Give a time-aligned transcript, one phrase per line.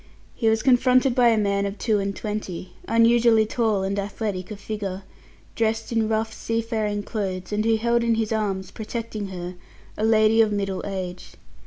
[0.33, 4.59] He was confronted by a man of two and twenty, unusually tall and athletic of
[4.59, 5.03] figure,
[5.55, 9.53] dresses in rough seafaring clothes, and who held in his arms, protecting her,
[9.95, 11.33] a lady of middle age.